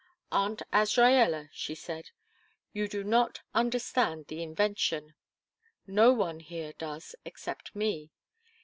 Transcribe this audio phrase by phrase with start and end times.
[0.31, 2.09] "Aunt Azraella," she said,
[2.73, 5.13] "you do not understand the invention
[5.85, 8.09] no one here does, except me.